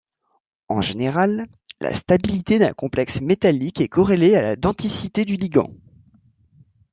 [0.67, 1.45] En général,
[1.79, 5.69] la stabilité d'un complexe métallique est corrélée à la denticité du ligand.